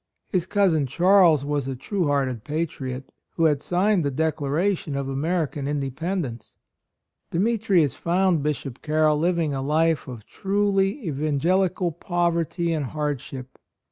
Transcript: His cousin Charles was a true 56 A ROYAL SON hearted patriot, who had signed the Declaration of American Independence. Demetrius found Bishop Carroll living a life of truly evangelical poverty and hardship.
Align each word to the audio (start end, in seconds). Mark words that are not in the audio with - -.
His 0.31 0.47
cousin 0.47 0.87
Charles 0.87 1.45
was 1.45 1.67
a 1.67 1.75
true 1.75 1.75
56 1.75 1.91
A 1.91 1.93
ROYAL 1.93 2.01
SON 2.01 2.07
hearted 2.27 2.43
patriot, 2.43 3.11
who 3.35 3.45
had 3.45 3.61
signed 3.61 4.03
the 4.03 4.09
Declaration 4.09 4.95
of 4.95 5.07
American 5.07 5.67
Independence. 5.67 6.55
Demetrius 7.29 7.93
found 7.93 8.41
Bishop 8.41 8.81
Carroll 8.81 9.19
living 9.19 9.53
a 9.53 9.61
life 9.61 10.07
of 10.07 10.25
truly 10.25 11.05
evangelical 11.05 11.91
poverty 11.91 12.73
and 12.73 12.85
hardship. 12.87 13.59